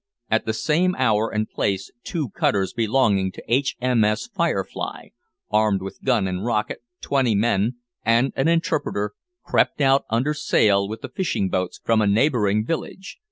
At 0.31 0.47
the 0.47 0.53
same 0.53 0.95
hour 0.97 1.31
and 1.31 1.47
place 1.47 1.91
two 2.03 2.31
cutters 2.31 2.73
belonging 2.73 3.31
to 3.33 3.43
H.M.S. 3.47 4.29
`Firefly,' 4.35 5.11
armed 5.51 5.83
with 5.83 6.03
gun 6.03 6.27
and 6.27 6.43
rocket, 6.43 6.79
twenty 7.01 7.35
men, 7.35 7.75
and 8.03 8.33
an 8.35 8.47
interpreter, 8.47 9.13
crept 9.43 9.79
out 9.79 10.05
under 10.09 10.33
sail 10.33 10.89
with 10.89 11.01
the 11.01 11.09
fishing 11.09 11.49
boats 11.49 11.79
from 11.83 12.01
a 12.01 12.07
neighbouring 12.07 12.65
village. 12.65 13.19